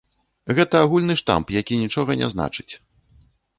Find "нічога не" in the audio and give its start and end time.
1.83-2.33